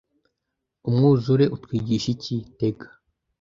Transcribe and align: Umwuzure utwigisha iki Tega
Umwuzure 0.89 1.45
utwigisha 1.55 2.07
iki 2.15 2.35
Tega 2.57 2.87